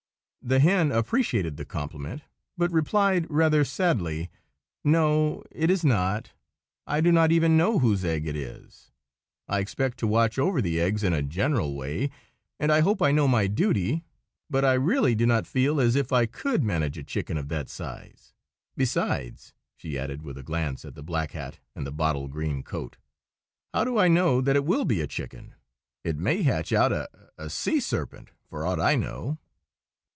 The 0.43 0.57
hen 0.59 0.91
appreciated 0.91 1.57
the 1.57 1.65
compliment, 1.65 2.23
but 2.57 2.71
replied, 2.71 3.29
rather 3.29 3.63
sadly, 3.63 4.31
"No, 4.83 5.43
it 5.51 5.69
is 5.69 5.85
not. 5.85 6.31
I 6.87 6.99
do 6.99 7.11
not 7.11 7.31
even 7.31 7.55
know 7.57 7.77
whose 7.77 8.03
egg 8.03 8.25
it 8.25 8.35
is. 8.35 8.89
I 9.47 9.59
expect 9.59 9.99
to 9.99 10.07
watch 10.07 10.39
over 10.39 10.59
the 10.59 10.81
eggs 10.81 11.03
in 11.03 11.13
a 11.13 11.21
general 11.21 11.75
way, 11.75 12.09
and 12.59 12.71
I 12.71 12.79
hope 12.79 13.03
I 13.03 13.11
know 13.11 13.27
my 13.27 13.45
duty; 13.45 14.03
but 14.49 14.65
I 14.65 14.73
really 14.73 15.13
do 15.13 15.27
not 15.27 15.45
feel 15.45 15.79
as 15.79 15.95
if 15.95 16.11
I 16.11 16.25
could 16.25 16.63
manage 16.63 16.97
a 16.97 17.03
chicken 17.03 17.37
of 17.37 17.47
that 17.49 17.69
size. 17.69 18.33
Besides," 18.75 19.53
she 19.77 19.95
added, 19.95 20.23
with 20.23 20.39
a 20.39 20.43
glance 20.43 20.83
at 20.85 20.95
the 20.95 21.03
black 21.03 21.33
hat 21.33 21.59
and 21.75 21.85
the 21.85 21.91
bottle 21.91 22.27
green 22.27 22.63
coat, 22.63 22.97
"how 23.75 23.83
do 23.83 23.99
I 23.99 24.07
know 24.07 24.41
that 24.41 24.55
it 24.55 24.65
will 24.65 24.85
be 24.85 25.01
a 25.01 25.07
chicken? 25.07 25.53
It 26.03 26.17
may 26.17 26.41
hatch 26.41 26.73
out 26.73 26.91
a—a—sea 26.91 27.79
serpent, 27.79 28.31
for 28.49 28.65
aught 28.65 28.79
I 28.79 28.95
know." 28.95 29.37